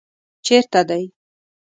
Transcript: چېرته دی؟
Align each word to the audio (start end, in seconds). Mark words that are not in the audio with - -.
چېرته 0.45 0.81
دی؟ 0.89 1.03